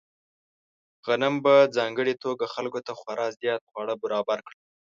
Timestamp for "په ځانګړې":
1.45-2.13